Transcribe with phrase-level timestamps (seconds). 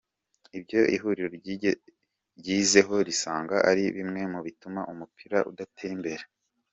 [0.57, 1.29] Ibyo ihuriro
[2.39, 6.23] ryizeho risanga ari bimwe mu bituma umupira udatera imbere:.